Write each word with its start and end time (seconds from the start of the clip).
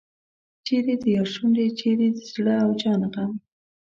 چیرې 0.65 0.93
د 1.01 1.03
یار 1.15 1.27
شونډې 1.33 1.65
چیرې 1.79 2.07
د 2.15 2.19
زړه 2.33 2.55
او 2.65 2.71
جان 2.81 3.01
غم. 3.13 3.31